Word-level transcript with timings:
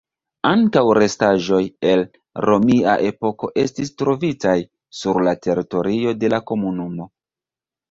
Ankaŭ 0.51 0.81
restaĵoj 0.97 1.59
el 1.89 2.01
romia 2.45 2.95
epoko 3.11 3.51
estis 3.65 3.93
trovitaj 4.03 4.57
sur 5.03 5.23
la 5.29 5.37
teritorio 5.47 6.17
de 6.25 6.35
la 6.37 6.43
komunumo. 6.51 7.11